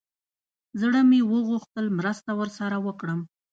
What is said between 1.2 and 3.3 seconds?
وغوښتل مرسته ورسره وکړم.